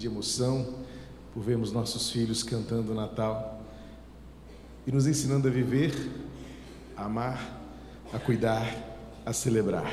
de 0.00 0.06
emoção 0.06 0.66
por 1.34 1.42
vermos 1.42 1.70
nossos 1.70 2.10
filhos 2.10 2.42
cantando 2.42 2.92
o 2.92 2.94
Natal 2.94 3.60
e 4.86 4.90
nos 4.90 5.06
ensinando 5.06 5.46
a 5.46 5.50
viver, 5.50 5.94
a 6.96 7.04
amar, 7.04 7.60
a 8.12 8.18
cuidar, 8.18 8.66
a 9.26 9.32
celebrar. 9.32 9.92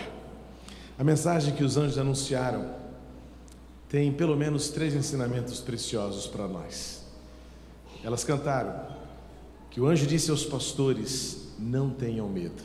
A 0.97 1.03
mensagem 1.03 1.53
que 1.53 1.63
os 1.63 1.75
anjos 1.75 1.97
anunciaram 1.97 2.73
tem 3.89 4.11
pelo 4.11 4.35
menos 4.35 4.69
três 4.69 4.95
ensinamentos 4.95 5.59
preciosos 5.59 6.25
para 6.25 6.47
nós. 6.47 7.05
Elas 8.03 8.23
cantaram 8.23 8.87
que 9.69 9.81
o 9.81 9.87
anjo 9.87 10.07
disse 10.07 10.31
aos 10.31 10.45
pastores: 10.45 11.49
Não 11.59 11.89
tenham 11.89 12.27
medo. 12.29 12.63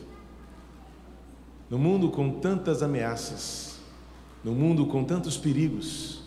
No 1.68 1.78
mundo 1.78 2.10
com 2.10 2.38
tantas 2.38 2.82
ameaças, 2.82 3.78
no 4.44 4.52
mundo 4.52 4.86
com 4.86 5.04
tantos 5.04 5.36
perigos, 5.36 6.21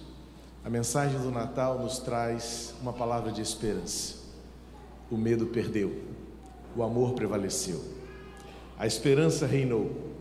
a 0.66 0.70
mensagem 0.70 1.20
do 1.20 1.30
Natal 1.30 1.78
nos 1.78 2.00
traz 2.00 2.74
uma 2.82 2.92
palavra 2.92 3.32
de 3.32 3.40
esperança. 3.40 4.16
O 5.12 5.16
medo 5.16 5.46
perdeu, 5.46 6.02
o 6.76 6.82
amor 6.82 7.14
prevaleceu, 7.14 7.84
a 8.76 8.88
esperança 8.88 9.46
reinou, 9.46 10.16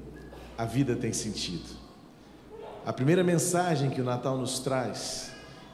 a 0.58 0.66
vida 0.66 0.94
tem 0.94 1.14
sentido. 1.14 1.78
A 2.84 2.92
primeira 2.92 3.24
mensagem 3.24 3.88
que 3.88 4.02
o 4.02 4.04
Natal 4.04 4.36
nos 4.36 4.58
traz 4.58 5.30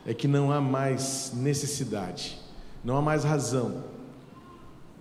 é 0.07 0.15
que 0.15 0.29
não 0.29 0.53
há 0.53 0.61
mais 0.61 1.33
necessidade, 1.35 2.39
não 2.85 2.97
há 2.97 3.03
mais 3.03 3.25
razão 3.25 3.83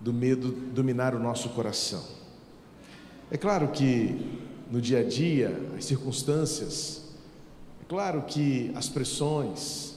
do 0.02 0.11
medo 0.11 0.52
dominar 0.73 1.13
o 1.13 1.19
nosso 1.19 1.49
coração. 1.49 2.03
É 3.30 3.38
claro 3.38 3.67
que 3.67 4.39
no 4.71 4.81
dia 4.81 5.02
a 5.02 5.03
dia, 5.03 5.61
as 5.77 5.86
circunstâncias, 5.86 7.08
claro 7.89 8.21
que 8.21 8.71
as 8.75 8.87
pressões, 8.87 9.95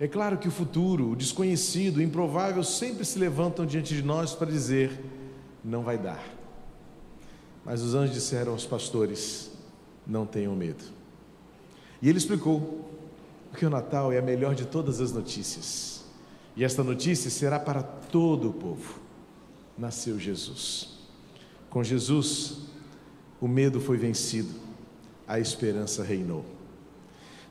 é 0.00 0.08
claro 0.08 0.36
que 0.36 0.48
o 0.48 0.50
futuro, 0.50 1.12
o 1.12 1.16
desconhecido, 1.16 1.98
o 1.98 2.02
improvável 2.02 2.64
sempre 2.64 3.04
se 3.04 3.18
levantam 3.18 3.64
diante 3.64 3.94
de 3.94 4.02
nós 4.02 4.34
para 4.34 4.50
dizer: 4.50 4.98
não 5.64 5.82
vai 5.82 5.96
dar. 5.96 6.22
Mas 7.64 7.82
os 7.82 7.94
anjos 7.94 8.14
disseram 8.14 8.52
aos 8.52 8.66
pastores: 8.66 9.50
não 10.06 10.26
tenham 10.26 10.56
medo. 10.56 10.82
E 12.02 12.08
ele 12.08 12.18
explicou 12.18 12.90
que 13.56 13.66
o 13.66 13.70
Natal 13.70 14.12
é 14.12 14.18
a 14.18 14.22
melhor 14.22 14.54
de 14.54 14.64
todas 14.64 15.00
as 15.00 15.12
notícias. 15.12 16.02
E 16.56 16.64
esta 16.64 16.82
notícia 16.82 17.30
será 17.30 17.60
para 17.60 17.82
todo 17.82 18.50
o 18.50 18.52
povo. 18.52 18.98
Nasceu 19.78 20.18
Jesus. 20.18 20.98
Com 21.68 21.84
Jesus, 21.84 22.58
o 23.40 23.46
medo 23.46 23.80
foi 23.80 23.96
vencido, 23.96 24.54
a 25.28 25.38
esperança 25.38 26.02
reinou. 26.02 26.59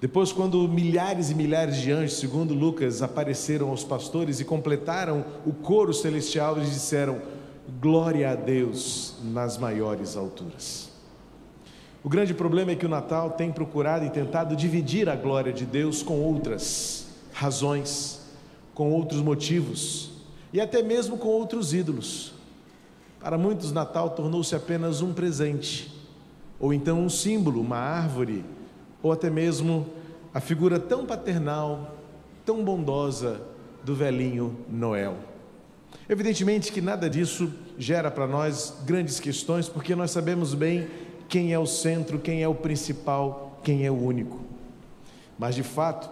Depois, 0.02 0.32
quando 0.32 0.68
milhares 0.68 1.30
e 1.30 1.36
milhares 1.36 1.78
de 1.78 1.92
anjos, 1.92 2.20
segundo 2.20 2.54
Lucas, 2.54 3.02
apareceram 3.02 3.70
aos 3.70 3.84
pastores 3.84 4.40
e 4.40 4.46
completaram 4.46 5.26
o 5.46 5.52
coro 5.52 5.94
celestial, 5.94 6.58
eles 6.58 6.72
disseram: 6.72 7.22
Glória 7.82 8.32
a 8.32 8.36
Deus 8.36 9.16
nas 9.24 9.58
maiores 9.58 10.16
alturas. 10.16 10.90
O 12.02 12.08
grande 12.08 12.34
problema 12.34 12.72
é 12.72 12.76
que 12.76 12.86
o 12.86 12.90
Natal 12.90 13.32
tem 13.32 13.52
procurado 13.52 14.06
e 14.06 14.10
tentado 14.10 14.56
dividir 14.56 15.10
a 15.10 15.18
glória 15.18 15.52
de 15.52 15.66
Deus 15.66 16.02
com 16.02 16.22
outras 16.22 17.08
razões, 17.34 18.22
com 18.74 18.92
outros 18.94 19.22
motivos 19.22 20.12
e 20.54 20.62
até 20.62 20.82
mesmo 20.82 21.18
com 21.18 21.28
outros 21.28 21.74
ídolos. 21.74 22.34
Para 23.20 23.38
muitos, 23.38 23.74
Natal 23.74 24.12
tornou-se 24.12 24.56
apenas 24.56 25.02
um 25.02 25.14
presente, 25.14 25.94
ou 26.58 26.74
então 26.74 27.02
um 27.02 27.10
símbolo, 27.10 27.60
uma 27.60 27.78
árvore, 27.78 28.46
ou 29.02 29.12
até 29.12 29.30
mesmo 29.30 29.88
a 30.34 30.40
figura 30.40 30.80
tão 30.80 31.06
paternal, 31.06 31.96
tão 32.46 32.64
bondosa 32.64 33.42
do 33.84 33.96
velhinho 33.96 34.56
Noel. 34.70 35.18
Evidentemente 36.08 36.72
que 36.72 36.82
nada 36.82 37.10
disso 37.10 37.52
gera 37.78 38.12
para 38.12 38.28
nós 38.28 38.76
grandes 38.86 39.20
questões, 39.20 39.68
porque 39.68 39.96
nós 39.96 40.12
sabemos 40.12 40.54
bem 40.54 40.88
quem 41.28 41.54
é 41.54 41.60
o 41.60 41.66
centro, 41.66 42.20
quem 42.20 42.44
é 42.44 42.48
o 42.48 42.56
principal, 42.56 43.60
quem 43.64 43.86
é 43.86 43.92
o 43.92 43.96
único. 43.96 44.40
Mas 45.38 45.56
de 45.56 45.64
fato, 45.64 46.10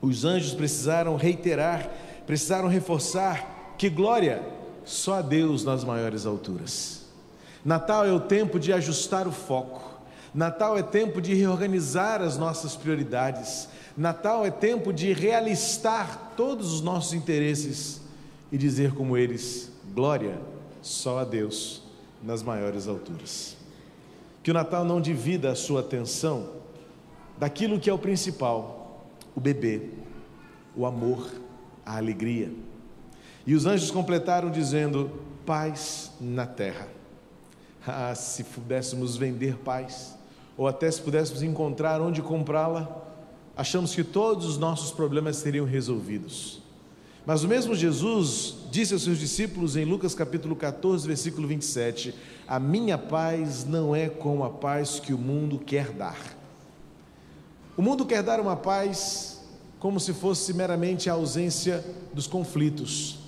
os 0.00 0.24
anjos 0.24 0.54
precisaram 0.54 1.16
reiterar, 1.16 1.90
precisaram 2.26 2.68
reforçar 2.68 3.74
que 3.78 3.88
glória 3.88 4.42
só 4.84 5.14
a 5.14 5.22
Deus 5.22 5.64
nas 5.64 5.84
maiores 5.84 6.26
alturas. 6.26 7.06
Natal 7.64 8.06
é 8.06 8.12
o 8.12 8.20
tempo 8.20 8.58
de 8.58 8.72
ajustar 8.72 9.28
o 9.28 9.32
foco. 9.32 9.87
Natal 10.38 10.78
é 10.78 10.84
tempo 10.84 11.20
de 11.20 11.34
reorganizar 11.34 12.22
as 12.22 12.38
nossas 12.38 12.76
prioridades. 12.76 13.68
Natal 13.96 14.46
é 14.46 14.52
tempo 14.52 14.92
de 14.92 15.12
realistar 15.12 16.34
todos 16.36 16.72
os 16.72 16.80
nossos 16.80 17.12
interesses 17.12 18.00
e 18.52 18.56
dizer 18.56 18.94
como 18.94 19.16
eles: 19.16 19.68
glória 19.92 20.40
só 20.80 21.18
a 21.18 21.24
Deus 21.24 21.82
nas 22.22 22.40
maiores 22.40 22.86
alturas. 22.86 23.56
Que 24.40 24.52
o 24.52 24.54
Natal 24.54 24.84
não 24.84 25.00
divida 25.00 25.50
a 25.50 25.56
sua 25.56 25.80
atenção 25.80 26.50
daquilo 27.36 27.80
que 27.80 27.90
é 27.90 27.92
o 27.92 27.98
principal: 27.98 29.08
o 29.34 29.40
bebê, 29.40 29.88
o 30.76 30.86
amor, 30.86 31.32
a 31.84 31.96
alegria. 31.96 32.52
E 33.44 33.56
os 33.56 33.66
anjos 33.66 33.90
completaram 33.90 34.52
dizendo: 34.52 35.10
paz 35.44 36.12
na 36.20 36.46
terra. 36.46 36.86
Ah, 37.84 38.14
se 38.14 38.44
pudéssemos 38.44 39.16
vender 39.16 39.56
paz, 39.56 40.16
ou 40.58 40.66
até 40.66 40.90
se 40.90 41.00
pudéssemos 41.00 41.40
encontrar 41.40 42.00
onde 42.00 42.20
comprá-la, 42.20 43.06
achamos 43.56 43.94
que 43.94 44.02
todos 44.02 44.44
os 44.44 44.58
nossos 44.58 44.90
problemas 44.90 45.36
seriam 45.36 45.64
resolvidos. 45.64 46.60
Mas 47.24 47.44
o 47.44 47.48
mesmo 47.48 47.76
Jesus 47.76 48.56
disse 48.68 48.92
aos 48.92 49.04
seus 49.04 49.18
discípulos 49.18 49.76
em 49.76 49.84
Lucas 49.84 50.16
capítulo 50.16 50.56
14, 50.56 51.06
versículo 51.06 51.46
27: 51.46 52.12
A 52.46 52.58
minha 52.58 52.98
paz 52.98 53.64
não 53.64 53.94
é 53.94 54.08
como 54.08 54.42
a 54.42 54.50
paz 54.50 54.98
que 54.98 55.14
o 55.14 55.18
mundo 55.18 55.60
quer 55.60 55.92
dar. 55.92 56.18
O 57.76 57.82
mundo 57.82 58.04
quer 58.04 58.24
dar 58.24 58.40
uma 58.40 58.56
paz 58.56 59.40
como 59.78 60.00
se 60.00 60.12
fosse 60.12 60.52
meramente 60.52 61.08
a 61.08 61.12
ausência 61.12 61.84
dos 62.12 62.26
conflitos, 62.26 63.18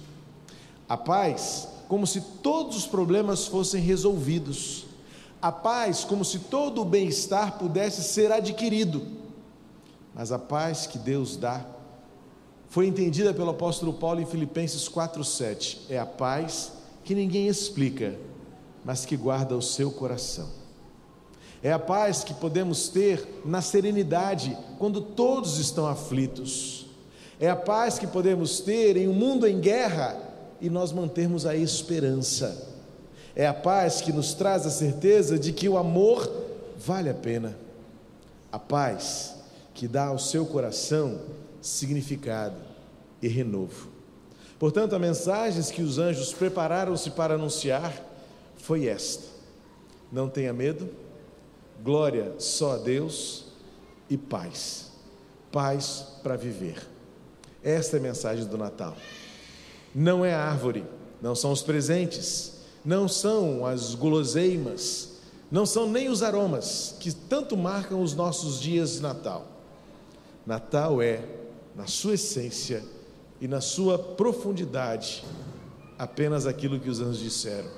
a 0.89 0.97
paz, 0.97 1.69
como 1.87 2.09
se 2.09 2.21
todos 2.43 2.77
os 2.77 2.87
problemas 2.87 3.47
fossem 3.47 3.81
resolvidos. 3.81 4.90
A 5.43 5.51
paz, 5.51 6.05
como 6.05 6.25
se 6.25 6.39
todo 6.39 6.83
o 6.83 6.84
bem-estar 6.84 7.59
pudesse 7.59 8.03
ser 8.03 8.31
adquirido. 8.31 9.06
Mas 10.15 10.33
a 10.33 10.39
paz 10.39 10.87
que 10.87 10.99
Deus 10.99 11.37
dá 11.37 11.65
foi 12.69 12.87
entendida 12.87 13.33
pelo 13.33 13.51
apóstolo 13.51 13.93
Paulo 13.95 14.21
em 14.21 14.27
Filipenses 14.27 14.89
4:7. 14.89 15.87
É 15.89 15.99
a 15.99 16.06
paz 16.06 16.73
que 17.05 17.15
ninguém 17.15 17.49
explica, 17.49 18.19
mas 18.84 19.05
que 19.06 19.17
guarda 19.17 19.56
o 19.56 19.62
seu 19.62 19.91
coração. 19.91 20.49
É 21.62 21.72
a 21.72 21.78
paz 21.78 22.22
que 22.22 22.33
podemos 22.33 22.89
ter 22.89 23.43
na 23.45 23.61
serenidade 23.61 24.57
quando 24.78 25.01
todos 25.01 25.59
estão 25.59 25.87
aflitos. 25.87 26.87
É 27.39 27.49
a 27.49 27.57
paz 27.57 27.99
que 27.99 28.07
podemos 28.07 28.61
ter 28.61 28.97
em 28.97 29.09
um 29.09 29.15
mundo 29.15 29.47
em 29.47 29.59
guerra 29.59 30.17
e 30.61 30.71
nós 30.71 30.93
mantermos 30.93 31.47
a 31.47 31.57
esperança. 31.57 32.70
É 33.41 33.47
a 33.47 33.55
paz 33.55 34.03
que 34.03 34.12
nos 34.12 34.34
traz 34.34 34.67
a 34.67 34.71
certeza 34.71 35.39
de 35.39 35.51
que 35.51 35.67
o 35.67 35.78
amor 35.78 36.31
vale 36.77 37.09
a 37.09 37.15
pena. 37.15 37.56
A 38.53 38.59
paz 38.59 39.34
que 39.73 39.89
dá 39.89 40.09
ao 40.09 40.19
seu 40.19 40.45
coração 40.45 41.19
significado 41.62 42.56
e 43.23 43.28
renovo. 43.28 43.89
Portanto, 44.59 44.95
a 44.95 44.98
mensagem 44.98 45.63
que 45.72 45.81
os 45.81 45.98
anjos 45.98 46.34
prepararam-se 46.34 47.13
para 47.13 47.33
anunciar 47.33 47.95
foi 48.59 48.87
esta: 48.89 49.25
Não 50.13 50.28
tenha 50.28 50.53
medo, 50.53 50.91
glória 51.83 52.34
só 52.39 52.75
a 52.75 52.77
Deus 52.77 53.47
e 54.10 54.19
paz. 54.19 54.91
Paz 55.51 56.09
para 56.22 56.37
viver. 56.37 56.87
Esta 57.65 57.97
é 57.97 58.01
a 58.01 58.03
mensagem 58.03 58.45
do 58.45 58.59
Natal 58.59 58.95
não 59.95 60.25
é 60.25 60.33
a 60.34 60.45
árvore, 60.45 60.84
não 61.21 61.34
são 61.34 61.51
os 61.53 61.63
presentes, 61.63 62.59
não 62.84 63.06
são 63.09 63.66
as 63.66 63.94
guloseimas, 63.94 65.10
não 65.50 65.66
são 65.66 65.91
nem 65.91 66.09
os 66.09 66.22
aromas 66.22 66.94
que 66.98 67.12
tanto 67.12 67.56
marcam 67.56 68.03
os 68.03 68.15
nossos 68.15 68.60
dias 68.60 68.92
de 68.92 69.03
Natal. 69.03 69.47
Natal 70.47 71.03
é, 71.03 71.24
na 71.77 71.86
sua 71.86 72.15
essência 72.15 72.82
e 73.41 73.48
na 73.48 73.60
sua 73.60 73.98
profundidade, 73.98 75.24
apenas 75.98 76.47
aquilo 76.47 76.80
que 76.80 76.88
os 76.88 77.00
anjos 77.00 77.18
disseram: 77.18 77.68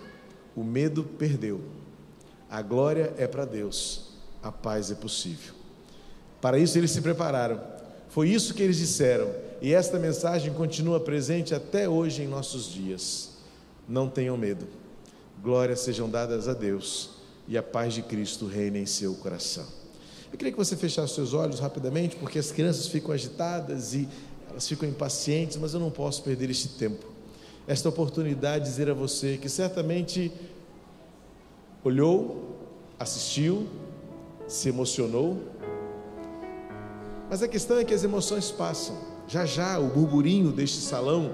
o 0.54 0.62
medo 0.62 1.02
perdeu, 1.02 1.60
a 2.48 2.62
glória 2.62 3.12
é 3.16 3.26
para 3.26 3.44
Deus, 3.44 4.12
a 4.42 4.52
paz 4.52 4.90
é 4.90 4.94
possível. 4.94 5.54
Para 6.40 6.58
isso 6.58 6.76
eles 6.76 6.90
se 6.90 7.00
prepararam, 7.00 7.60
foi 8.08 8.28
isso 8.28 8.54
que 8.54 8.62
eles 8.62 8.76
disseram 8.76 9.30
e 9.60 9.72
esta 9.72 9.98
mensagem 9.98 10.52
continua 10.52 10.98
presente 11.00 11.54
até 11.54 11.88
hoje 11.88 12.22
em 12.22 12.26
nossos 12.26 12.66
dias. 12.66 13.30
Não 13.88 14.08
tenham 14.08 14.36
medo. 14.36 14.81
Glórias 15.42 15.80
sejam 15.80 16.08
dadas 16.08 16.46
a 16.46 16.54
Deus 16.54 17.10
e 17.48 17.58
a 17.58 17.62
paz 17.64 17.94
de 17.94 18.02
Cristo 18.02 18.46
reine 18.46 18.78
em 18.78 18.86
seu 18.86 19.12
coração. 19.14 19.66
Eu 20.30 20.38
queria 20.38 20.52
que 20.52 20.58
você 20.58 20.76
fechasse 20.76 21.14
seus 21.14 21.34
olhos 21.34 21.58
rapidamente, 21.58 22.14
porque 22.14 22.38
as 22.38 22.52
crianças 22.52 22.86
ficam 22.86 23.10
agitadas 23.10 23.92
e 23.92 24.08
elas 24.48 24.68
ficam 24.68 24.88
impacientes, 24.88 25.56
mas 25.56 25.74
eu 25.74 25.80
não 25.80 25.90
posso 25.90 26.22
perder 26.22 26.48
este 26.48 26.68
tempo. 26.68 27.04
Esta 27.66 27.88
oportunidade 27.88 28.64
de 28.64 28.70
dizer 28.70 28.88
a 28.88 28.94
você 28.94 29.36
que 29.36 29.48
certamente 29.48 30.30
olhou, 31.82 32.56
assistiu, 32.96 33.66
se 34.46 34.68
emocionou, 34.68 35.42
mas 37.28 37.42
a 37.42 37.48
questão 37.48 37.78
é 37.78 37.84
que 37.84 37.92
as 37.92 38.04
emoções 38.04 38.52
passam. 38.52 38.96
Já 39.26 39.44
já 39.44 39.76
o 39.80 39.88
burburinho 39.88 40.52
deste 40.52 40.78
salão, 40.78 41.32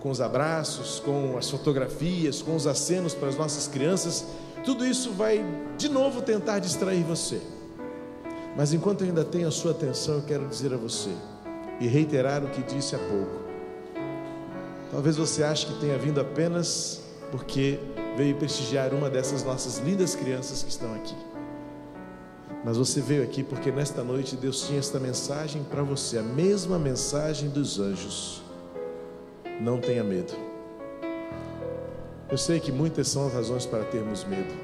com 0.00 0.10
os 0.10 0.20
abraços, 0.20 1.00
com 1.00 1.36
as 1.36 1.50
fotografias, 1.50 2.40
com 2.40 2.54
os 2.54 2.66
acenos 2.66 3.14
para 3.14 3.28
as 3.28 3.36
nossas 3.36 3.66
crianças, 3.66 4.24
tudo 4.64 4.86
isso 4.86 5.12
vai 5.12 5.44
de 5.76 5.88
novo 5.88 6.22
tentar 6.22 6.58
distrair 6.58 7.02
você. 7.02 7.40
Mas 8.56 8.72
enquanto 8.72 9.02
eu 9.02 9.08
ainda 9.08 9.24
tenho 9.24 9.48
a 9.48 9.50
sua 9.50 9.70
atenção, 9.70 10.16
eu 10.16 10.22
quero 10.22 10.46
dizer 10.46 10.72
a 10.72 10.76
você 10.76 11.10
e 11.80 11.86
reiterar 11.86 12.44
o 12.44 12.48
que 12.48 12.62
disse 12.62 12.94
há 12.94 12.98
pouco. 12.98 13.48
Talvez 14.90 15.16
você 15.16 15.44
ache 15.44 15.66
que 15.66 15.80
tenha 15.80 15.98
vindo 15.98 16.20
apenas 16.20 17.02
porque 17.30 17.78
veio 18.16 18.36
prestigiar 18.36 18.92
uma 18.94 19.08
dessas 19.08 19.44
nossas 19.44 19.78
lindas 19.78 20.14
crianças 20.16 20.62
que 20.62 20.70
estão 20.70 20.94
aqui. 20.94 21.14
Mas 22.64 22.76
você 22.76 23.00
veio 23.00 23.22
aqui 23.22 23.42
porque 23.42 23.70
nesta 23.70 24.02
noite 24.02 24.34
Deus 24.34 24.66
tinha 24.66 24.78
esta 24.78 24.98
mensagem 24.98 25.62
para 25.62 25.82
você, 25.82 26.18
a 26.18 26.22
mesma 26.22 26.78
mensagem 26.78 27.48
dos 27.48 27.78
anjos. 27.78 28.42
Não 29.60 29.80
tenha 29.80 30.04
medo. 30.04 30.32
Eu 32.30 32.38
sei 32.38 32.60
que 32.60 32.70
muitas 32.70 33.08
são 33.08 33.26
as 33.26 33.32
razões 33.32 33.66
para 33.66 33.84
termos 33.84 34.24
medo: 34.24 34.54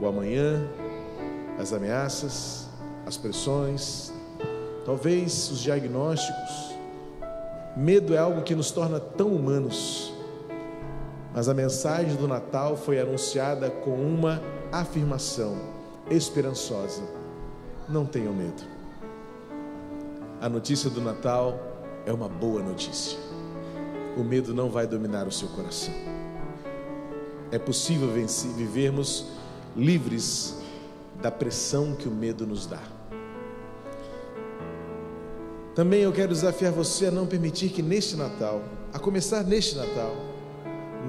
o 0.00 0.06
amanhã, 0.06 0.68
as 1.58 1.72
ameaças, 1.72 2.68
as 3.06 3.16
pressões, 3.16 4.12
talvez 4.84 5.50
os 5.50 5.60
diagnósticos. 5.60 6.74
Medo 7.76 8.14
é 8.14 8.18
algo 8.18 8.42
que 8.42 8.54
nos 8.54 8.72
torna 8.72 8.98
tão 8.98 9.28
humanos. 9.28 10.12
Mas 11.32 11.48
a 11.48 11.54
mensagem 11.54 12.16
do 12.16 12.26
Natal 12.26 12.76
foi 12.76 12.98
anunciada 12.98 13.70
com 13.70 13.94
uma 13.94 14.42
afirmação 14.72 15.56
esperançosa: 16.10 17.02
não 17.88 18.04
tenham 18.04 18.32
medo. 18.32 18.62
A 20.40 20.48
notícia 20.48 20.88
do 20.88 21.00
Natal 21.00 21.58
é 22.06 22.12
uma 22.12 22.28
boa 22.28 22.62
notícia. 22.62 23.18
O 24.18 24.24
medo 24.24 24.52
não 24.52 24.68
vai 24.68 24.84
dominar 24.84 25.28
o 25.28 25.32
seu 25.32 25.46
coração. 25.48 25.94
É 27.52 27.58
possível 27.58 28.12
vencer, 28.12 28.50
vivermos 28.50 29.26
livres 29.76 30.56
da 31.22 31.30
pressão 31.30 31.94
que 31.94 32.08
o 32.08 32.10
medo 32.10 32.44
nos 32.44 32.66
dá. 32.66 32.82
Também 35.74 36.00
eu 36.00 36.12
quero 36.12 36.32
desafiar 36.32 36.72
você 36.72 37.06
a 37.06 37.10
não 37.12 37.24
permitir 37.24 37.68
que 37.68 37.80
neste 37.80 38.16
Natal, 38.16 38.60
a 38.92 38.98
começar 38.98 39.44
neste 39.44 39.76
Natal, 39.76 40.16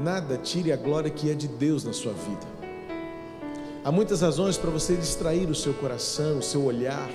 nada 0.03 0.38
tire 0.38 0.71
a 0.71 0.77
glória 0.77 1.09
que 1.09 1.31
é 1.31 1.33
de 1.33 1.47
Deus 1.47 1.83
na 1.83 1.91
sua 1.91 2.13
vida. 2.13 2.45
Há 3.83 3.91
muitas 3.91 4.21
razões 4.21 4.56
para 4.56 4.69
você 4.69 4.95
distrair 4.95 5.50
o 5.50 5.56
seu 5.56 5.73
coração, 5.73 6.38
o 6.38 6.44
seu 6.44 6.63
olhar. 6.63 7.09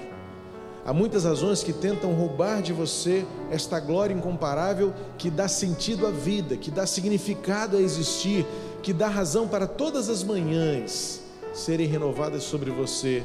Há 0.87 0.93
muitas 0.93 1.25
razões 1.25 1.63
que 1.63 1.73
tentam 1.73 2.13
roubar 2.13 2.61
de 2.61 2.73
você 2.73 3.25
esta 3.51 3.81
glória 3.81 4.13
incomparável 4.13 4.93
que 5.17 5.31
dá 5.31 5.49
sentido 5.49 6.07
à 6.07 6.11
vida, 6.11 6.57
que 6.59 6.71
dá 6.71 6.87
significado 6.87 7.79
a 7.79 7.81
existir, 7.81 8.45
que 8.83 8.93
dá 8.93 9.09
razão 9.09 9.49
para 9.49 9.67
todas 9.67 10.11
as 10.11 10.23
manhãs 10.23 11.23
serem 11.55 11.87
renovadas 11.87 12.43
sobre 12.43 12.71
você 12.71 13.23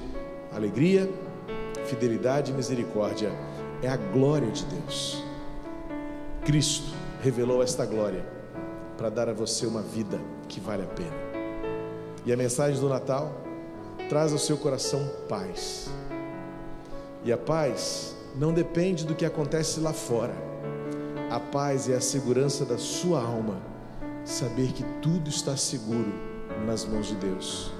alegria, 0.51 1.09
fidelidade 1.85 2.51
e 2.51 2.55
misericórdia 2.55 3.31
é 3.81 3.89
a 3.89 3.97
glória 3.97 4.49
de 4.51 4.63
Deus. 4.65 5.23
Cristo 6.45 6.93
revelou 7.21 7.61
esta 7.61 7.85
glória 7.85 8.25
para 8.97 9.09
dar 9.09 9.27
a 9.27 9.33
você 9.33 9.65
uma 9.65 9.81
vida 9.81 10.19
que 10.47 10.59
vale 10.59 10.83
a 10.83 10.87
pena. 10.87 11.29
E 12.25 12.31
a 12.31 12.37
mensagem 12.37 12.79
do 12.79 12.87
Natal 12.87 13.33
traz 14.07 14.31
ao 14.31 14.37
seu 14.37 14.57
coração 14.57 15.09
paz. 15.27 15.89
E 17.23 17.31
a 17.31 17.37
paz 17.37 18.15
não 18.35 18.53
depende 18.53 19.05
do 19.05 19.15
que 19.15 19.25
acontece 19.25 19.79
lá 19.79 19.93
fora. 19.93 20.33
A 21.29 21.39
paz 21.39 21.89
é 21.89 21.95
a 21.95 22.01
segurança 22.01 22.65
da 22.65 22.77
sua 22.77 23.21
alma, 23.21 23.57
saber 24.23 24.71
que 24.71 24.83
tudo 25.01 25.29
está 25.29 25.55
seguro 25.55 26.13
nas 26.65 26.85
mãos 26.85 27.07
de 27.07 27.15
Deus. 27.15 27.71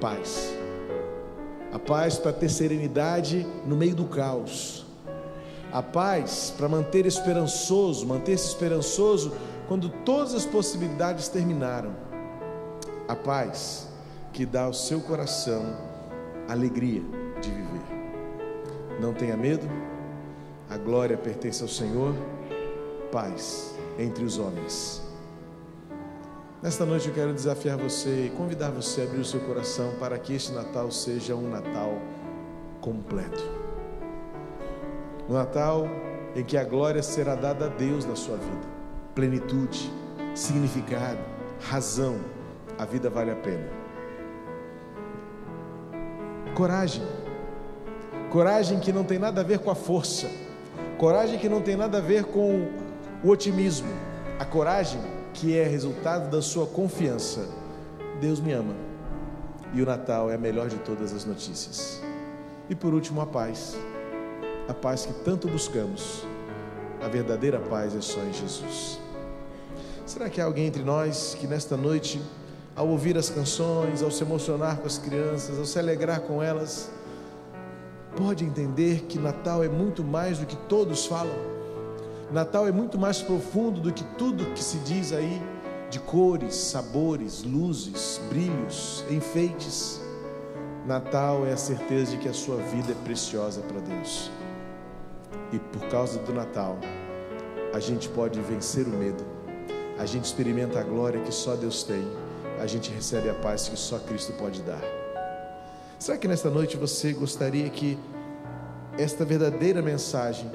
Paz. 0.00 0.54
A 1.72 1.78
paz 1.78 2.18
para 2.18 2.32
ter 2.32 2.48
serenidade 2.48 3.46
no 3.66 3.76
meio 3.76 3.94
do 3.94 4.04
caos 4.04 4.82
a 5.72 5.82
paz 5.82 6.52
para 6.56 6.68
manter 6.68 7.06
esperançoso, 7.06 8.06
manter-se 8.06 8.48
esperançoso 8.48 9.32
quando 9.66 9.88
todas 9.88 10.34
as 10.34 10.44
possibilidades 10.44 11.28
terminaram. 11.28 11.96
A 13.08 13.16
paz 13.16 13.88
que 14.34 14.44
dá 14.44 14.64
ao 14.64 14.74
seu 14.74 15.00
coração 15.00 15.74
alegria. 16.46 17.02
Não 19.02 19.12
tenha 19.12 19.36
medo, 19.36 19.68
a 20.70 20.78
glória 20.78 21.16
pertence 21.16 21.60
ao 21.60 21.68
Senhor, 21.68 22.14
paz 23.10 23.74
entre 23.98 24.24
os 24.24 24.38
homens. 24.38 25.02
Nesta 26.62 26.86
noite 26.86 27.08
eu 27.08 27.14
quero 27.14 27.34
desafiar 27.34 27.76
você 27.76 28.26
e 28.26 28.30
convidar 28.30 28.70
você 28.70 29.00
a 29.00 29.04
abrir 29.04 29.18
o 29.18 29.24
seu 29.24 29.40
coração 29.40 29.92
para 29.98 30.16
que 30.20 30.32
este 30.32 30.52
Natal 30.52 30.88
seja 30.92 31.34
um 31.34 31.50
Natal 31.50 32.00
completo. 32.80 33.42
No 35.28 35.34
Natal, 35.34 35.88
em 36.36 36.44
que 36.44 36.56
a 36.56 36.62
glória 36.62 37.02
será 37.02 37.34
dada 37.34 37.66
a 37.66 37.68
Deus 37.68 38.04
na 38.04 38.14
sua 38.14 38.36
vida, 38.36 38.68
plenitude, 39.16 39.92
significado, 40.32 41.18
razão, 41.58 42.20
a 42.78 42.84
vida 42.84 43.10
vale 43.10 43.32
a 43.32 43.36
pena. 43.36 43.68
Coragem, 46.54 47.02
coragem 48.32 48.80
que 48.80 48.92
não 48.92 49.04
tem 49.04 49.18
nada 49.18 49.42
a 49.42 49.44
ver 49.44 49.58
com 49.58 49.70
a 49.70 49.74
força, 49.74 50.26
coragem 50.98 51.38
que 51.38 51.48
não 51.48 51.60
tem 51.60 51.76
nada 51.76 51.98
a 51.98 52.00
ver 52.00 52.24
com 52.24 52.66
o 53.22 53.28
otimismo, 53.28 53.92
a 54.38 54.44
coragem 54.44 55.00
que 55.34 55.56
é 55.56 55.64
resultado 55.64 56.30
da 56.30 56.40
sua 56.40 56.66
confiança. 56.66 57.46
Deus 58.20 58.40
me 58.40 58.52
ama 58.52 58.74
e 59.74 59.82
o 59.82 59.86
Natal 59.86 60.30
é 60.30 60.34
a 60.34 60.38
melhor 60.38 60.68
de 60.68 60.76
todas 60.76 61.12
as 61.12 61.26
notícias. 61.26 62.00
E 62.70 62.74
por 62.74 62.94
último, 62.94 63.20
a 63.20 63.26
paz 63.26 63.76
a 64.68 64.74
paz 64.74 65.04
que 65.04 65.12
tanto 65.12 65.48
buscamos. 65.48 66.24
A 67.02 67.08
verdadeira 67.08 67.58
paz 67.58 67.94
é 67.94 68.00
só 68.00 68.20
em 68.20 68.32
Jesus. 68.32 68.98
Será 70.06 70.30
que 70.30 70.40
há 70.40 70.44
alguém 70.44 70.66
entre 70.66 70.82
nós 70.82 71.36
que 71.38 71.46
nesta 71.46 71.76
noite, 71.76 72.20
ao 72.76 72.88
ouvir 72.88 73.18
as 73.18 73.28
canções, 73.28 74.02
ao 74.02 74.10
se 74.10 74.22
emocionar 74.22 74.78
com 74.78 74.86
as 74.86 74.98
crianças, 74.98 75.58
ao 75.58 75.64
se 75.64 75.78
alegrar 75.78 76.20
com 76.20 76.42
elas, 76.42 76.90
pode 78.16 78.44
entender 78.44 79.02
que 79.08 79.18
Natal 79.18 79.62
é 79.62 79.68
muito 79.68 80.02
mais 80.04 80.38
do 80.38 80.46
que 80.46 80.56
todos 80.56 81.06
falam? 81.06 81.52
Natal 82.30 82.66
é 82.66 82.72
muito 82.72 82.98
mais 82.98 83.20
profundo 83.20 83.80
do 83.80 83.92
que 83.92 84.04
tudo 84.16 84.46
que 84.54 84.62
se 84.62 84.78
diz 84.78 85.12
aí 85.12 85.40
de 85.90 86.00
cores, 86.00 86.54
sabores, 86.54 87.42
luzes, 87.42 88.20
brilhos, 88.30 89.04
enfeites. 89.10 90.00
Natal 90.86 91.46
é 91.46 91.52
a 91.52 91.56
certeza 91.56 92.12
de 92.12 92.18
que 92.18 92.28
a 92.28 92.32
sua 92.32 92.56
vida 92.56 92.92
é 92.92 93.04
preciosa 93.04 93.60
para 93.60 93.80
Deus. 93.80 94.30
E 95.52 95.58
por 95.58 95.86
causa 95.88 96.18
do 96.20 96.32
Natal, 96.32 96.78
a 97.74 97.78
gente 97.78 98.08
pode 98.08 98.40
vencer 98.40 98.86
o 98.86 98.90
medo. 98.90 99.24
A 99.98 100.06
gente 100.06 100.24
experimenta 100.24 100.80
a 100.80 100.82
glória 100.82 101.20
que 101.20 101.32
só 101.32 101.54
Deus 101.54 101.82
tem. 101.82 102.02
A 102.58 102.66
gente 102.66 102.90
recebe 102.90 103.28
a 103.28 103.34
paz 103.34 103.68
que 103.68 103.76
só 103.76 103.98
Cristo 103.98 104.32
pode 104.32 104.62
dar. 104.62 105.01
Será 106.02 106.18
que 106.18 106.26
nesta 106.26 106.50
noite 106.50 106.76
você 106.76 107.12
gostaria 107.12 107.70
que 107.70 107.96
esta 108.98 109.24
verdadeira 109.24 109.80
mensagem 109.80 110.50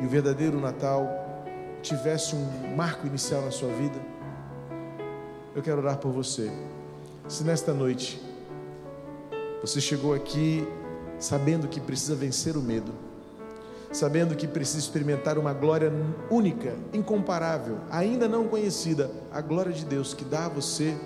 e 0.00 0.06
o 0.06 0.08
verdadeiro 0.08 0.60
Natal 0.60 1.04
tivesse 1.82 2.36
um 2.36 2.76
marco 2.76 3.04
inicial 3.04 3.42
na 3.42 3.50
sua 3.50 3.70
vida? 3.70 3.98
Eu 5.52 5.62
quero 5.62 5.78
orar 5.78 5.98
por 5.98 6.12
você. 6.12 6.48
Se 7.26 7.42
nesta 7.42 7.74
noite 7.74 8.22
você 9.60 9.80
chegou 9.80 10.14
aqui 10.14 10.64
sabendo 11.18 11.66
que 11.66 11.80
precisa 11.80 12.14
vencer 12.14 12.56
o 12.56 12.62
medo, 12.62 12.92
sabendo 13.90 14.36
que 14.36 14.46
precisa 14.46 14.78
experimentar 14.78 15.38
uma 15.38 15.52
glória 15.52 15.92
única, 16.30 16.76
incomparável, 16.92 17.78
ainda 17.90 18.28
não 18.28 18.46
conhecida, 18.46 19.10
a 19.32 19.40
glória 19.40 19.72
de 19.72 19.84
Deus 19.84 20.14
que 20.14 20.24
dá 20.24 20.46
a 20.46 20.48
você 20.48 20.96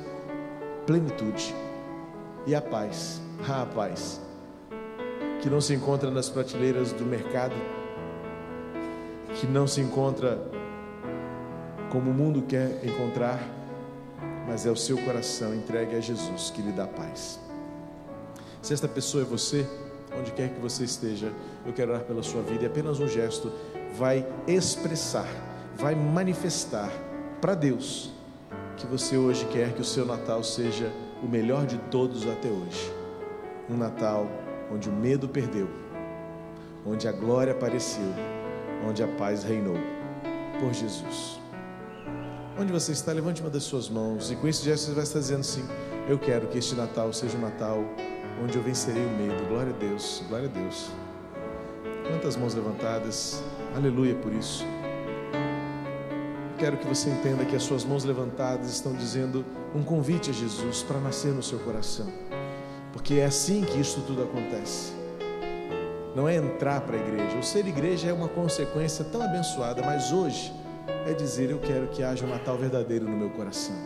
plenitude 0.84 1.54
e 2.46 2.54
a 2.54 2.60
paz, 2.60 3.20
a 3.48 3.66
paz, 3.66 4.20
que 5.42 5.50
não 5.50 5.60
se 5.60 5.74
encontra 5.74 6.10
nas 6.10 6.28
prateleiras 6.28 6.92
do 6.92 7.04
mercado, 7.04 7.54
que 9.34 9.46
não 9.46 9.66
se 9.66 9.80
encontra 9.80 10.40
como 11.90 12.10
o 12.10 12.14
mundo 12.14 12.42
quer 12.42 12.80
encontrar, 12.84 13.40
mas 14.46 14.64
é 14.64 14.70
o 14.70 14.76
seu 14.76 14.96
coração 14.98 15.54
entregue 15.54 15.96
a 15.96 16.00
Jesus 16.00 16.50
que 16.50 16.62
lhe 16.62 16.72
dá 16.72 16.86
paz. 16.86 17.40
Se 18.62 18.72
esta 18.72 18.86
pessoa 18.86 19.22
é 19.22 19.26
você, 19.26 19.66
onde 20.18 20.30
quer 20.32 20.50
que 20.50 20.60
você 20.60 20.84
esteja, 20.84 21.32
eu 21.64 21.72
quero 21.72 21.92
orar 21.92 22.04
pela 22.04 22.22
sua 22.22 22.42
vida. 22.42 22.64
E 22.64 22.66
apenas 22.66 23.00
um 23.00 23.08
gesto 23.08 23.52
vai 23.96 24.26
expressar, 24.46 25.28
vai 25.76 25.94
manifestar 25.94 26.90
para 27.40 27.54
Deus 27.54 28.12
que 28.76 28.86
você 28.86 29.16
hoje 29.16 29.44
quer 29.46 29.72
que 29.72 29.80
o 29.80 29.84
seu 29.84 30.04
Natal 30.04 30.42
seja 30.44 30.92
o 31.22 31.26
melhor 31.26 31.66
de 31.66 31.78
todos 31.90 32.26
até 32.28 32.48
hoje. 32.48 32.92
Um 33.68 33.76
Natal 33.76 34.28
onde 34.72 34.88
o 34.88 34.92
medo 34.92 35.28
perdeu, 35.28 35.68
onde 36.84 37.08
a 37.08 37.12
glória 37.12 37.52
apareceu, 37.52 38.12
onde 38.86 39.02
a 39.02 39.08
paz 39.08 39.44
reinou. 39.44 39.76
Por 40.60 40.72
Jesus. 40.72 41.38
Onde 42.58 42.72
você 42.72 42.92
está, 42.92 43.12
levante 43.12 43.42
uma 43.42 43.50
das 43.50 43.64
suas 43.64 43.90
mãos 43.90 44.30
e 44.30 44.36
com 44.36 44.48
esse 44.48 44.64
gesto 44.64 44.86
você 44.86 44.94
vai 44.94 45.04
estar 45.04 45.18
dizendo 45.18 45.40
assim: 45.40 45.64
Eu 46.08 46.18
quero 46.18 46.46
que 46.46 46.56
este 46.56 46.74
Natal 46.74 47.12
seja 47.12 47.36
um 47.36 47.40
Natal 47.42 47.84
onde 48.42 48.56
eu 48.56 48.62
vencerei 48.62 49.04
o 49.04 49.10
medo. 49.10 49.46
Glória 49.48 49.74
a 49.74 49.76
Deus, 49.76 50.24
glória 50.28 50.48
a 50.48 50.50
Deus. 50.50 50.90
Quantas 52.08 52.36
mãos 52.36 52.54
levantadas, 52.54 53.42
aleluia 53.74 54.14
por 54.14 54.32
isso. 54.32 54.64
Quero 56.58 56.78
que 56.78 56.86
você 56.86 57.10
entenda 57.10 57.44
que 57.44 57.54
as 57.54 57.62
suas 57.62 57.84
mãos 57.84 58.02
levantadas 58.04 58.70
estão 58.70 58.94
dizendo 58.94 59.44
um 59.74 59.82
convite 59.82 60.30
a 60.30 60.32
Jesus 60.32 60.82
para 60.82 60.98
nascer 60.98 61.32
no 61.34 61.42
seu 61.42 61.58
coração, 61.58 62.06
porque 62.94 63.16
é 63.16 63.26
assim 63.26 63.62
que 63.62 63.78
isso 63.78 64.00
tudo 64.06 64.22
acontece. 64.22 64.92
Não 66.14 66.26
é 66.26 66.36
entrar 66.36 66.80
para 66.80 66.96
a 66.96 66.98
igreja, 66.98 67.36
o 67.36 67.42
ser 67.42 67.66
igreja 67.66 68.08
é 68.08 68.12
uma 68.12 68.26
consequência 68.26 69.04
tão 69.04 69.20
abençoada, 69.20 69.82
mas 69.82 70.12
hoje 70.12 70.50
é 71.06 71.12
dizer: 71.12 71.50
Eu 71.50 71.58
quero 71.58 71.88
que 71.88 72.02
haja 72.02 72.24
um 72.24 72.30
Natal 72.30 72.56
verdadeiro 72.56 73.04
no 73.04 73.14
meu 73.14 73.28
coração. 73.28 73.76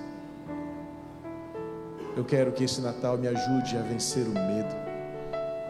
Eu 2.17 2.25
quero 2.25 2.53
que 2.53 2.63
esse 2.63 2.81
Natal 2.81 3.19
me 3.19 3.27
ajude 3.27 3.77
a 3.77 3.83
vencer 3.83 4.25
o 4.25 4.31
medo. 4.31 4.91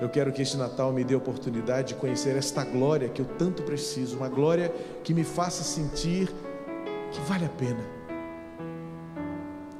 Eu 0.02 0.08
quero 0.10 0.32
que 0.32 0.42
este 0.42 0.58
Natal 0.58 0.92
me 0.92 1.02
dê 1.02 1.14
a 1.14 1.18
oportunidade 1.18 1.88
de 1.88 1.94
conhecer 1.94 2.36
esta 2.36 2.62
glória 2.62 3.08
que 3.08 3.22
eu 3.22 3.26
tanto 3.38 3.62
preciso, 3.62 4.18
uma 4.18 4.28
glória 4.28 4.70
que 5.02 5.14
me 5.14 5.24
faça 5.24 5.62
sentir 5.62 6.30
que 7.10 7.20
vale 7.20 7.44
a 7.44 7.48
pena 7.48 7.84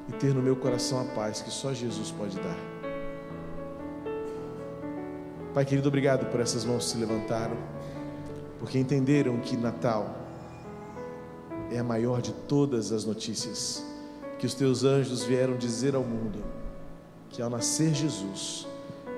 e 0.08 0.12
ter 0.12 0.34
no 0.34 0.42
meu 0.42 0.56
coração 0.56 1.00
a 1.00 1.04
paz 1.04 1.40
que 1.40 1.50
só 1.50 1.72
Jesus 1.72 2.10
pode 2.10 2.36
dar. 2.36 2.58
Pai 5.54 5.64
querido, 5.64 5.88
obrigado 5.88 6.26
por 6.30 6.40
essas 6.40 6.64
mãos 6.64 6.84
que 6.84 6.90
se 6.92 6.98
levantaram, 6.98 7.56
porque 8.58 8.78
entenderam 8.78 9.38
que 9.40 9.56
Natal 9.56 10.16
é 11.72 11.78
a 11.78 11.84
maior 11.84 12.20
de 12.20 12.32
todas 12.32 12.92
as 12.92 13.04
notícias, 13.04 13.84
que 14.38 14.46
os 14.46 14.54
teus 14.54 14.84
anjos 14.84 15.24
vieram 15.24 15.56
dizer 15.56 15.94
ao 15.94 16.02
mundo 16.02 16.42
que 17.30 17.40
ao 17.40 17.48
nascer 17.48 17.94
Jesus, 17.94 18.66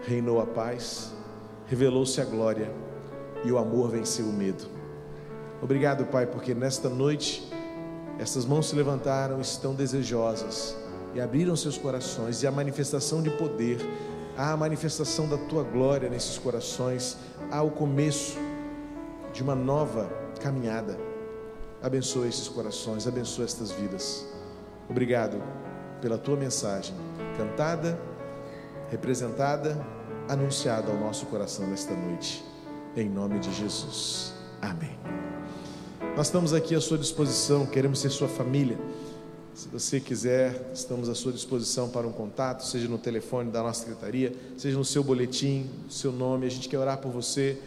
reinou 0.07 0.41
a 0.41 0.47
paz, 0.47 1.13
revelou-se 1.67 2.21
a 2.21 2.25
glória 2.25 2.71
e 3.45 3.51
o 3.51 3.59
amor 3.59 3.91
venceu 3.91 4.27
o 4.27 4.33
medo. 4.33 4.67
Obrigado, 5.63 6.05
Pai, 6.07 6.27
porque 6.27 6.55
nesta 6.55 6.89
noite 6.89 7.52
essas 8.23 8.45
mãos 8.45 8.69
se 8.69 8.77
levantaram, 8.77 9.41
estão 9.41 9.75
desejosas 9.75 10.77
e 11.15 11.21
abriram 11.21 11.57
seus 11.57 11.77
corações, 11.77 12.43
e 12.43 12.47
a 12.47 12.53
manifestação 12.53 13.21
de 13.23 13.31
poder, 13.31 13.79
a 14.37 14.57
manifestação 14.57 15.29
da 15.29 15.37
tua 15.37 15.63
glória 15.63 16.09
nesses 16.09 16.39
corações, 16.39 17.19
há 17.51 17.61
o 17.63 17.71
começo 17.71 18.39
de 19.33 19.43
uma 19.43 19.55
nova 19.55 20.09
caminhada. 20.41 20.97
Abençoa 21.83 22.29
esses 22.29 22.49
corações, 22.49 23.07
abençoa 23.07 23.45
estas 23.45 23.73
vidas. 23.73 24.25
Obrigado 24.89 25.43
pela 26.01 26.17
tua 26.17 26.37
mensagem, 26.37 26.95
cantada, 27.37 28.01
representada, 28.89 29.85
anunciada 30.29 30.91
ao 30.91 30.99
nosso 30.99 31.27
coração 31.27 31.67
nesta 31.67 31.95
noite. 31.95 32.45
Em 32.97 33.09
nome 33.09 33.39
de 33.41 33.53
Jesus. 33.53 34.33
Amém. 34.61 35.22
Nós 36.15 36.27
estamos 36.27 36.53
aqui 36.53 36.75
à 36.75 36.81
sua 36.81 36.99
disposição, 36.99 37.65
queremos 37.65 37.99
ser 37.99 38.11
sua 38.11 38.29
família. 38.29 38.79
Se 39.55 39.67
você 39.69 39.99
quiser, 39.99 40.71
estamos 40.75 41.09
à 41.09 41.15
sua 41.15 41.33
disposição 41.33 41.89
para 41.89 42.07
um 42.07 42.13
contato, 42.13 42.67
seja 42.67 42.87
no 42.87 42.99
telefone 42.99 43.51
da 43.51 43.63
nossa 43.63 43.81
secretaria, 43.81 44.35
seja 44.59 44.77
no 44.77 44.85
seu 44.85 45.03
boletim, 45.03 45.71
seu 45.89 46.13
nome. 46.13 46.47
A 46.47 46.51
gente 46.51 46.69
quer 46.69 46.77
orar 46.77 46.99
por 46.99 47.11
você. 47.11 47.59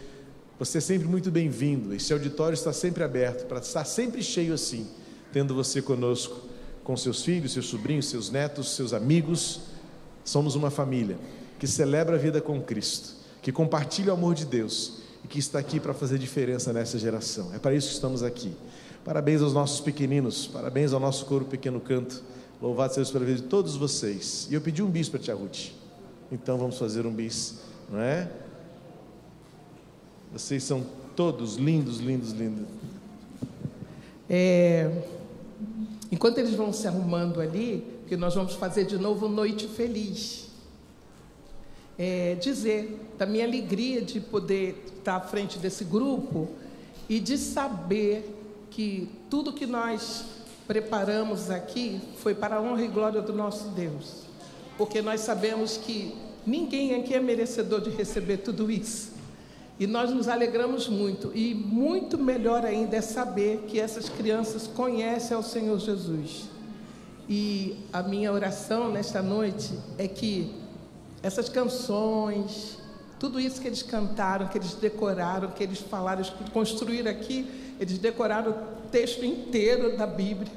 Você 0.60 0.78
é 0.78 0.80
sempre 0.80 1.08
muito 1.08 1.28
bem-vindo. 1.28 1.92
Esse 1.92 2.12
auditório 2.12 2.54
está 2.54 2.72
sempre 2.72 3.02
aberto 3.02 3.48
para 3.48 3.58
estar 3.58 3.84
sempre 3.84 4.22
cheio 4.22 4.54
assim, 4.54 4.86
tendo 5.32 5.52
você 5.52 5.82
conosco, 5.82 6.46
com 6.84 6.96
seus 6.96 7.24
filhos, 7.24 7.52
seus 7.52 7.66
sobrinhos, 7.66 8.06
seus 8.06 8.30
netos, 8.30 8.76
seus 8.76 8.92
amigos. 8.92 9.62
Somos 10.24 10.54
uma 10.54 10.70
família 10.70 11.18
que 11.58 11.66
celebra 11.66 12.14
a 12.14 12.18
vida 12.18 12.40
com 12.40 12.62
Cristo, 12.62 13.12
que 13.42 13.50
compartilha 13.50 14.12
o 14.12 14.16
amor 14.16 14.36
de 14.36 14.46
Deus 14.46 15.04
e 15.26 15.28
que 15.28 15.40
está 15.40 15.58
aqui 15.58 15.80
para 15.80 15.92
fazer 15.92 16.18
diferença 16.18 16.72
nessa 16.72 16.96
geração. 17.00 17.52
É 17.52 17.58
para 17.58 17.74
isso 17.74 17.88
que 17.88 17.94
estamos 17.94 18.22
aqui. 18.22 18.52
Parabéns 19.04 19.42
aos 19.42 19.52
nossos 19.52 19.80
pequeninos, 19.80 20.46
parabéns 20.46 20.92
ao 20.92 21.00
nosso 21.00 21.26
coro 21.26 21.44
Pequeno 21.44 21.80
Canto. 21.80 22.22
Louvado 22.62 22.94
seja 22.94 23.10
pela 23.10 23.24
vida 23.24 23.42
de 23.42 23.48
todos 23.48 23.74
vocês. 23.74 24.46
E 24.48 24.54
eu 24.54 24.60
pedi 24.60 24.84
um 24.84 24.88
bis 24.88 25.08
para 25.08 25.18
a 25.18 25.22
Tia 25.22 25.34
Ruth. 25.34 25.72
Então 26.30 26.56
vamos 26.56 26.78
fazer 26.78 27.04
um 27.06 27.12
bis, 27.12 27.56
não 27.90 28.00
é? 28.00 28.30
Vocês 30.32 30.62
são 30.62 30.86
todos 31.16 31.56
lindos, 31.56 31.98
lindos, 31.98 32.30
lindos. 32.30 32.66
É, 34.30 35.02
enquanto 36.10 36.38
eles 36.38 36.54
vão 36.54 36.72
se 36.72 36.86
arrumando 36.86 37.40
ali, 37.40 37.84
que 38.06 38.16
nós 38.16 38.32
vamos 38.32 38.54
fazer 38.54 38.84
de 38.84 38.96
novo 38.96 39.28
Noite 39.28 39.66
Feliz 39.66 40.45
é, 41.98 42.34
dizer 42.34 42.98
da 43.18 43.24
minha 43.26 43.44
alegria 43.44 44.02
de 44.02 44.20
poder 44.20 44.84
estar 44.98 45.16
à 45.16 45.20
frente 45.20 45.58
desse 45.58 45.84
grupo 45.84 46.48
e 47.08 47.18
de 47.20 47.38
saber 47.38 48.34
que 48.70 49.08
tudo 49.30 49.52
que 49.52 49.66
nós 49.66 50.24
preparamos 50.66 51.50
aqui 51.50 52.00
foi 52.18 52.34
para 52.34 52.56
a 52.56 52.60
honra 52.60 52.82
e 52.82 52.88
glória 52.88 53.22
do 53.22 53.32
nosso 53.32 53.68
Deus. 53.68 54.24
Porque 54.76 55.00
nós 55.00 55.20
sabemos 55.20 55.76
que 55.76 56.14
ninguém 56.46 56.94
aqui 56.94 57.14
é 57.14 57.20
merecedor 57.20 57.80
de 57.80 57.90
receber 57.90 58.38
tudo 58.38 58.70
isso. 58.70 59.14
E 59.78 59.86
nós 59.86 60.10
nos 60.10 60.26
alegramos 60.26 60.88
muito. 60.88 61.30
E 61.34 61.54
muito 61.54 62.18
melhor 62.18 62.64
ainda 62.64 62.96
é 62.96 63.00
saber 63.00 63.64
que 63.68 63.78
essas 63.78 64.08
crianças 64.08 64.66
conhecem 64.66 65.36
ao 65.36 65.42
Senhor 65.42 65.78
Jesus. 65.78 66.44
E 67.28 67.76
a 67.92 68.02
minha 68.02 68.32
oração 68.32 68.90
nesta 68.90 69.22
noite 69.22 69.72
é 69.98 70.08
que 70.08 70.65
essas 71.26 71.48
canções, 71.48 72.78
tudo 73.18 73.40
isso 73.40 73.60
que 73.60 73.66
eles 73.66 73.82
cantaram, 73.82 74.46
que 74.46 74.56
eles 74.56 74.74
decoraram, 74.74 75.50
que 75.50 75.62
eles 75.62 75.80
falaram, 75.80 76.20
eles 76.20 76.32
construíram 76.52 77.10
aqui, 77.10 77.74
eles 77.80 77.98
decoraram 77.98 78.52
o 78.52 78.88
texto 78.92 79.24
inteiro 79.24 79.96
da 79.96 80.06
Bíblia, 80.06 80.52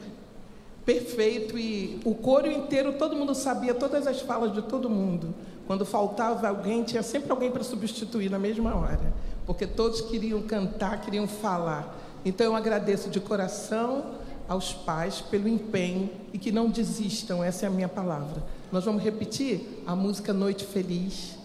perfeito, 0.86 1.58
e 1.58 2.00
o 2.06 2.14
coro 2.14 2.48
inteiro, 2.48 2.94
todo 2.94 3.16
mundo 3.16 3.34
sabia 3.34 3.74
todas 3.74 4.06
as 4.06 4.22
falas 4.22 4.54
de 4.54 4.62
todo 4.62 4.88
mundo. 4.90 5.34
Quando 5.66 5.86
faltava 5.86 6.48
alguém, 6.48 6.84
tinha 6.84 7.02
sempre 7.02 7.32
alguém 7.32 7.50
para 7.50 7.64
substituir 7.64 8.30
na 8.30 8.38
mesma 8.38 8.76
hora, 8.76 9.14
porque 9.48 9.66
todos 9.66 10.02
queriam 10.02 10.42
cantar, 10.44 11.02
queriam 11.02 11.28
falar. 11.28 11.98
Então 12.24 12.46
eu 12.46 12.56
agradeço 12.56 13.10
de 13.10 13.20
coração 13.20 14.20
aos 14.50 14.74
pais 14.74 15.22
pelo 15.22 15.48
empenho 15.48 16.10
e 16.34 16.38
que 16.38 16.52
não 16.52 16.70
desistam, 16.70 17.42
essa 17.42 17.66
é 17.66 17.70
a 17.70 17.72
minha 17.72 17.88
palavra 17.88 18.44
nós 18.72 18.86
vamos 18.86 19.04
repetir 19.04 19.82
a 19.86 19.96
música 19.96 20.32
Noite 20.32 20.64
Feliz, 20.66 21.38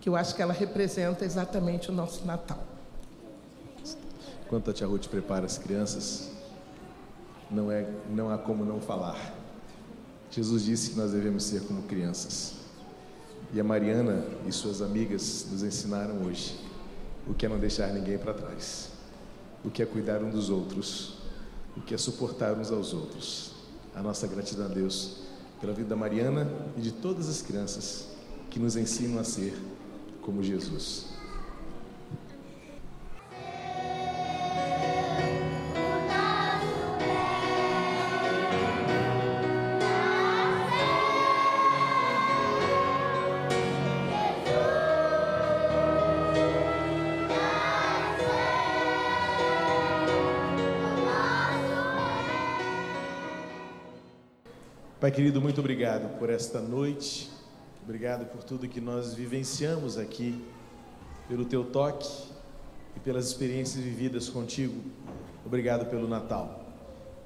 que 0.00 0.08
eu 0.08 0.16
acho 0.16 0.34
que 0.34 0.42
ela 0.42 0.52
representa 0.52 1.24
exatamente 1.24 1.90
o 1.90 1.92
nosso 1.92 2.26
Natal. 2.26 2.62
Enquanto 4.44 4.70
a 4.70 4.74
tia 4.74 4.86
Ruth 4.86 5.06
prepara 5.06 5.46
as 5.46 5.58
crianças, 5.58 6.30
não, 7.50 7.70
é, 7.70 7.88
não 8.10 8.30
há 8.30 8.36
como 8.36 8.64
não 8.64 8.80
falar. 8.80 9.32
Jesus 10.30 10.64
disse 10.64 10.90
que 10.90 10.96
nós 10.96 11.12
devemos 11.12 11.44
ser 11.44 11.62
como 11.62 11.82
crianças. 11.82 12.54
E 13.52 13.60
a 13.60 13.64
Mariana 13.64 14.24
e 14.46 14.50
suas 14.50 14.82
amigas 14.82 15.46
nos 15.50 15.62
ensinaram 15.62 16.24
hoje 16.24 16.58
o 17.28 17.32
que 17.32 17.46
é 17.46 17.48
não 17.48 17.58
deixar 17.58 17.92
ninguém 17.92 18.18
para 18.18 18.34
trás, 18.34 18.90
o 19.64 19.70
que 19.70 19.82
é 19.82 19.86
cuidar 19.86 20.22
um 20.22 20.30
dos 20.30 20.50
outros, 20.50 21.18
o 21.76 21.80
que 21.80 21.94
é 21.94 21.98
suportar 21.98 22.54
uns 22.54 22.70
aos 22.70 22.92
outros. 22.92 23.52
A 23.94 24.02
nossa 24.02 24.26
gratidão 24.26 24.66
a 24.66 24.68
Deus 24.68 25.18
pela 25.60 25.72
vida 25.72 25.88
da 25.88 25.96
Mariana 25.96 26.50
e 26.76 26.80
de 26.80 26.92
todas 26.92 27.28
as 27.28 27.40
crianças 27.40 28.08
que 28.50 28.58
nos 28.58 28.76
ensinam 28.76 29.18
a 29.18 29.24
ser 29.24 29.56
como 30.20 30.42
Jesus. 30.42 31.13
Pai 55.04 55.10
querido, 55.10 55.38
muito 55.38 55.60
obrigado 55.60 56.18
por 56.18 56.30
esta 56.30 56.62
noite, 56.62 57.30
obrigado 57.82 58.24
por 58.24 58.42
tudo 58.42 58.66
que 58.66 58.80
nós 58.80 59.12
vivenciamos 59.12 59.98
aqui 59.98 60.42
pelo 61.28 61.44
teu 61.44 61.62
toque 61.62 62.08
e 62.96 63.00
pelas 63.00 63.26
experiências 63.26 63.84
vividas 63.84 64.30
contigo. 64.30 64.80
Obrigado 65.44 65.90
pelo 65.90 66.08
Natal. 66.08 66.58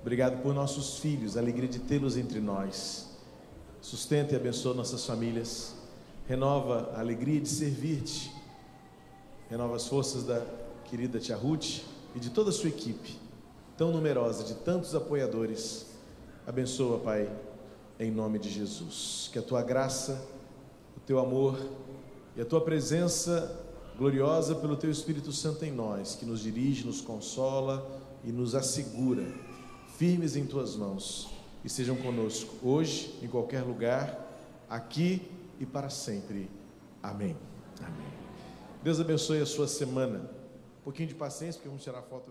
Obrigado 0.00 0.42
por 0.42 0.52
nossos 0.52 0.99
filhos, 0.99 1.37
a 1.37 1.40
alegria 1.40 1.68
de 1.68 1.78
tê-los 1.78 2.16
entre 2.16 2.40
nós. 2.40 3.16
Sustenta 3.80 4.32
e 4.32 4.37
abençoa 4.37 4.75
nossas 4.75 5.06
famílias. 5.06 5.76
Renova 6.26 6.90
a 6.97 6.99
alegria 6.99 7.40
de 7.40 7.49
servir-te. 7.49 8.32
Renova 9.49 9.76
as 9.76 9.87
forças 9.87 10.25
da 10.25 10.44
querida 10.87 11.20
Tia 11.20 11.37
Ruth 11.37 11.82
e 12.16 12.18
de 12.18 12.30
toda 12.30 12.50
a 12.50 12.52
sua 12.52 12.70
equipe, 12.70 13.16
tão 13.76 13.92
numerosa, 13.92 14.42
de 14.42 14.54
tantos 14.54 14.97
apoiadores. 14.97 15.87
Abençoa, 16.44 16.99
Pai, 16.99 17.30
em 17.99 18.11
nome 18.11 18.38
de 18.38 18.50
Jesus. 18.50 19.28
Que 19.33 19.38
a 19.38 19.43
tua 19.43 19.62
graça, 19.62 20.25
o 20.97 21.00
teu 21.00 21.19
amor 21.19 21.59
e 22.37 22.40
a 22.40 22.45
tua 22.45 22.61
presença 22.61 23.64
gloriosa 23.97 24.55
pelo 24.55 24.76
teu 24.76 24.90
Espírito 24.90 25.33
Santo 25.33 25.64
em 25.64 25.73
nós, 25.73 26.14
que 26.14 26.25
nos 26.25 26.40
dirige, 26.40 26.87
nos 26.87 27.00
consola 27.00 27.85
e 28.25 28.31
nos 28.31 28.55
assegura, 28.55 29.25
firmes 29.97 30.37
em 30.37 30.47
tuas 30.47 30.76
mãos, 30.76 31.28
e 31.64 31.69
sejam 31.69 31.97
conosco 31.97 32.55
hoje, 32.62 33.19
em 33.21 33.26
qualquer 33.26 33.62
lugar, 33.62 34.26
aqui 34.71 35.28
e 35.59 35.67
para 35.67 35.90
sempre. 35.90 36.49
Amém. 37.02 37.37
Amém. 37.81 38.07
Deus 38.83 39.00
abençoe 39.00 39.40
a 39.40 39.47
sua 39.47 39.67
semana. 39.67 40.31
Um 40.81 40.85
pouquinho 40.85 41.09
de 41.09 41.14
paciência, 41.14 41.59
porque 41.59 41.69
vamos 41.69 41.83
tirar 41.83 42.02
foto 42.02 42.26